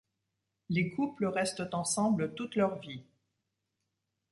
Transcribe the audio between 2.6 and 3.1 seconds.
vie.